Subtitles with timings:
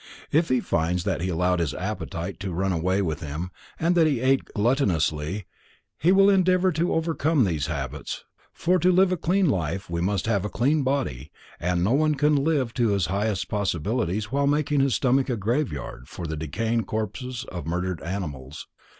[0.31, 4.07] If he finds that he allowed his appetite to run away with him and that
[4.07, 5.45] he ate gluttonously,
[5.99, 10.25] he will endeavor to overcome these habits, for to live a clean life we must
[10.25, 14.79] have a clean body and no one can live to his highest possibilities while making
[14.79, 18.67] his stomach a graveyard for the decaying corpses of murdered animals.